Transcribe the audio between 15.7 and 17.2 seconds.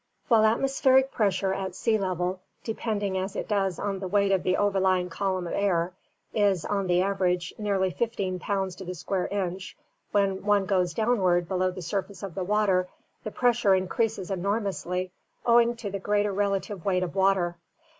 to the greater relative weight of